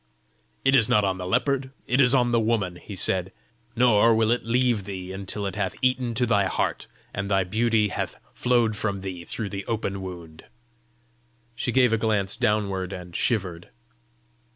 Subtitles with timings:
[0.65, 3.31] "It is not on the leopard; it is in the woman!" he said.
[3.75, 7.89] "Nor will it leave thee until it hath eaten to thy heart, and thy beauty
[7.89, 10.45] hath flowed from thee through the open wound!"
[11.53, 13.69] She gave a glance downward, and shivered.